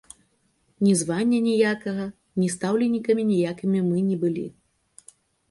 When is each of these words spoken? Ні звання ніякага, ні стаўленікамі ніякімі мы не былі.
Ні 0.85 0.93
звання 1.01 1.39
ніякага, 1.49 2.05
ні 2.41 2.49
стаўленікамі 2.55 3.27
ніякімі 3.33 3.79
мы 3.91 3.97
не 4.09 4.17
былі. 4.27 4.47